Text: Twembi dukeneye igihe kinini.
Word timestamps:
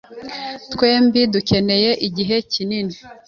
Twembi 0.71 1.19
dukeneye 1.33 1.91
igihe 2.07 2.35
kinini. 2.51 2.95